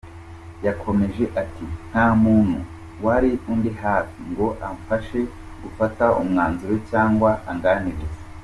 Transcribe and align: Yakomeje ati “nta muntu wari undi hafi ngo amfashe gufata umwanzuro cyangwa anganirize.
Yakomeje 0.65 1.23
ati 1.41 1.65
“nta 1.89 2.05
muntu 2.23 2.57
wari 3.03 3.31
undi 3.51 3.71
hafi 3.81 4.19
ngo 4.31 4.47
amfashe 4.69 5.19
gufata 5.61 6.05
umwanzuro 6.21 6.75
cyangwa 6.89 7.29
anganirize. 7.51 8.19